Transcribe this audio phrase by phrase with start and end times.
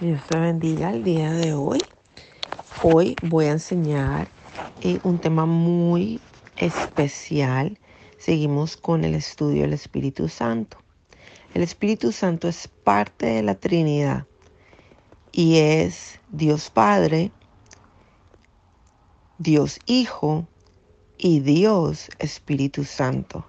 [0.00, 1.80] Dios te bendiga el día de hoy.
[2.84, 4.28] Hoy voy a enseñar
[4.80, 6.20] eh, un tema muy
[6.56, 7.76] especial.
[8.16, 10.78] Seguimos con el estudio del Espíritu Santo.
[11.52, 14.28] El Espíritu Santo es parte de la Trinidad
[15.32, 17.32] y es Dios Padre,
[19.38, 20.46] Dios Hijo
[21.16, 23.44] y Dios Espíritu Santo.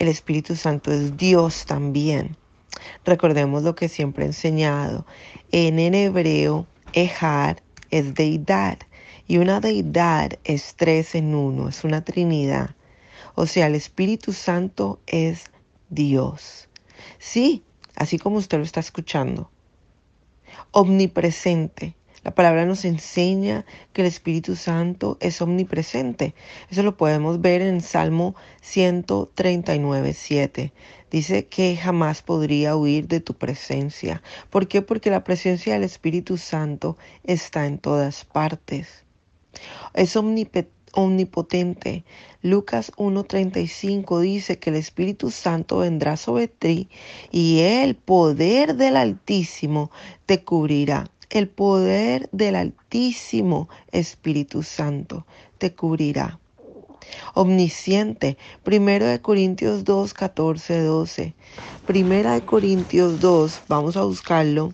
[0.00, 2.36] El Espíritu Santo es Dios también.
[3.04, 5.06] Recordemos lo que siempre he enseñado.
[5.52, 7.58] En el hebreo, Ejad
[7.90, 8.78] es deidad
[9.26, 12.70] y una deidad es tres en uno, es una trinidad.
[13.34, 15.44] O sea, el Espíritu Santo es
[15.90, 16.68] Dios.
[17.18, 17.62] Sí,
[17.94, 19.50] así como usted lo está escuchando.
[20.70, 21.97] Omnipresente.
[22.24, 26.34] La palabra nos enseña que el Espíritu Santo es omnipresente.
[26.68, 30.72] Eso lo podemos ver en Salmo 139, 7.
[31.12, 34.20] Dice que jamás podría huir de tu presencia.
[34.50, 34.82] ¿Por qué?
[34.82, 39.04] Porque la presencia del Espíritu Santo está en todas partes.
[39.94, 42.04] Es omnipotente.
[42.42, 46.88] Lucas 1.35 dice que el Espíritu Santo vendrá sobre ti
[47.30, 49.92] y el poder del Altísimo
[50.26, 51.04] te cubrirá.
[51.30, 55.26] El poder del Altísimo Espíritu Santo
[55.58, 56.38] te cubrirá.
[57.34, 58.38] Omnisciente.
[58.62, 61.34] Primero de Corintios 2, 14, 12.
[61.86, 64.72] Primera de Corintios 2, vamos a buscarlo.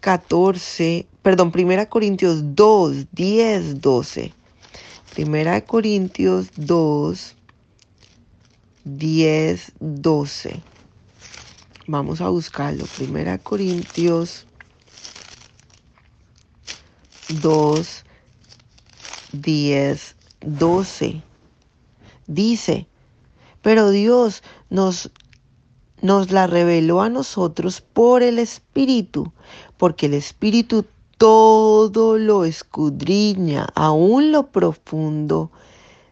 [0.00, 4.34] 14, perdón, Primera Corintios 2, 10, 12.
[5.14, 7.36] Primera de Corintios 2,
[8.84, 10.60] 10, 12.
[11.86, 12.86] Vamos a buscarlo.
[12.96, 14.46] Primera Corintios
[17.28, 18.04] 2,
[19.32, 21.22] 10, 12.
[22.26, 22.86] Dice,
[23.62, 25.10] pero Dios nos,
[26.02, 29.32] nos la reveló a nosotros por el Espíritu,
[29.76, 30.84] porque el Espíritu
[31.16, 35.50] todo lo escudriña, aún lo profundo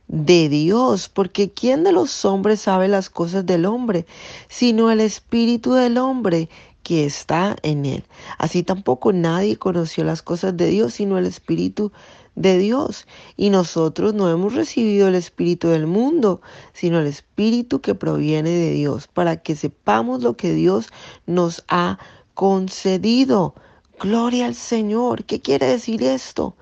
[0.09, 4.07] de Dios, porque ¿quién de los hombres sabe las cosas del hombre,
[4.49, 6.49] sino el Espíritu del hombre
[6.83, 8.05] que está en él.
[8.39, 11.93] Así tampoco nadie conoció las cosas de Dios, sino el Espíritu
[12.35, 13.07] de Dios.
[13.37, 16.41] Y nosotros no hemos recibido el Espíritu del mundo,
[16.73, 20.89] sino el Espíritu que proviene de Dios, para que sepamos lo que Dios
[21.27, 21.99] nos ha
[22.35, 23.55] concedido.
[24.01, 25.25] Gloria al Señor.
[25.25, 26.57] ¿Qué quiere decir esto?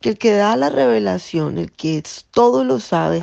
[0.00, 3.20] Que el que da la revelación, el que todo lo sabe,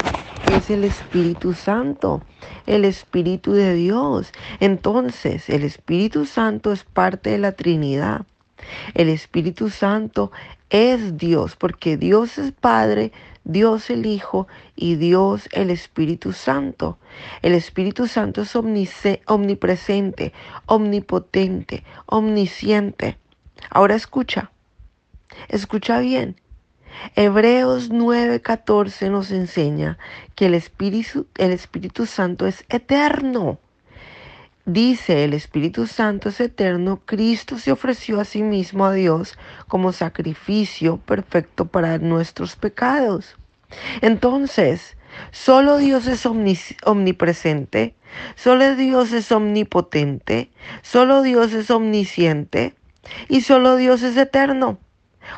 [0.54, 2.22] es el Espíritu Santo,
[2.66, 4.32] el Espíritu de Dios.
[4.60, 8.26] Entonces, el Espíritu Santo es parte de la Trinidad.
[8.94, 10.32] El Espíritu Santo
[10.70, 13.12] es Dios, porque Dios es Padre,
[13.44, 16.98] Dios el Hijo y Dios el Espíritu Santo.
[17.42, 20.34] El Espíritu Santo es omnipresente,
[20.66, 23.18] omnipotente, omnisciente.
[23.70, 24.52] Ahora escucha,
[25.50, 26.36] escucha bien.
[27.16, 29.98] Hebreos 9:14 nos enseña
[30.36, 33.60] que el Espíritu, el Espíritu Santo es eterno.
[34.66, 39.38] Dice el Espíritu Santo es eterno, Cristo se ofreció a sí mismo a Dios
[39.70, 43.38] como sacrificio perfecto para nuestros pecados.
[44.02, 44.98] Entonces,
[45.32, 47.96] solo Dios es omnipresente,
[48.36, 52.76] solo Dios es omnipotente, solo Dios es omnisciente
[53.30, 54.80] y solo Dios es eterno.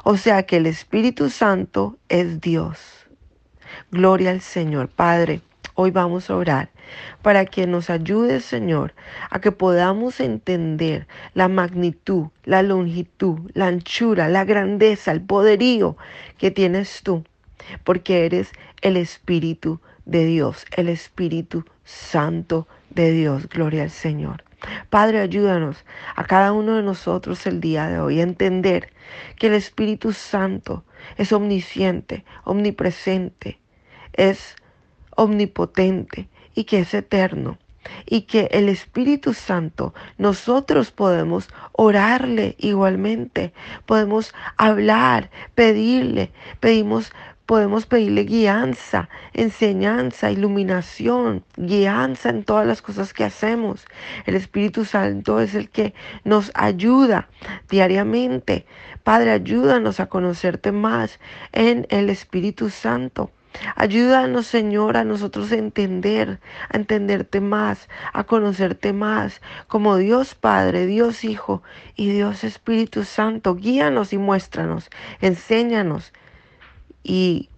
[0.03, 2.79] O sea que el Espíritu Santo es Dios.
[3.91, 4.89] Gloria al Señor.
[4.89, 5.41] Padre,
[5.75, 6.69] hoy vamos a orar
[7.21, 8.93] para que nos ayude, Señor,
[9.29, 15.97] a que podamos entender la magnitud, la longitud, la anchura, la grandeza, el poderío
[16.37, 17.23] que tienes tú,
[17.83, 18.51] porque eres
[18.81, 23.47] el Espíritu de Dios, el Espíritu Santo de Dios.
[23.49, 24.48] Gloria al Señor.
[24.89, 28.91] Padre, ayúdanos a cada uno de nosotros el día de hoy a entender
[29.37, 30.83] que el Espíritu Santo
[31.17, 33.59] es omnisciente, omnipresente,
[34.13, 34.55] es
[35.15, 37.57] omnipotente y que es eterno.
[38.05, 43.53] Y que el Espíritu Santo nosotros podemos orarle igualmente,
[43.85, 47.13] podemos hablar, pedirle, pedimos
[47.49, 53.87] podemos pedirle guianza, enseñanza, iluminación, guianza en todas las cosas que hacemos.
[54.27, 57.27] El Espíritu Santo es el que nos ayuda
[57.67, 58.67] diariamente.
[59.03, 61.19] Padre, ayúdanos a conocerte más
[61.51, 63.31] en el Espíritu Santo.
[63.75, 66.39] Ayúdanos, Señor, a nosotros a entender,
[66.71, 71.63] a entenderte más, a conocerte más, como Dios Padre, Dios Hijo
[71.95, 73.55] y Dios Espíritu Santo.
[73.55, 76.13] Guíanos y muéstranos, enséñanos,
[77.03, 77.49] y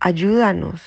[0.00, 0.82] ayúdanos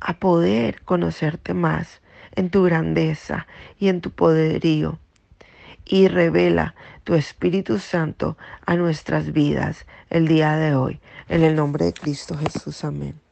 [0.00, 2.00] a poder conocerte más
[2.32, 3.46] en tu grandeza
[3.78, 4.98] y en tu poderío
[5.84, 6.74] y revela
[7.04, 8.36] tu Espíritu Santo
[8.66, 11.00] a nuestras vidas el día de hoy.
[11.28, 13.25] En el nombre de Cristo Jesús, amén.